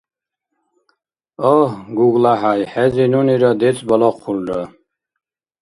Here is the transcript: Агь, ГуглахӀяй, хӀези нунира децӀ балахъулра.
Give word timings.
Агь, 1.51 1.75
ГуглахӀяй, 1.97 2.61
хӀези 2.71 3.05
нунира 3.11 3.51
децӀ 3.59 3.81
балахъулра. 3.87 4.61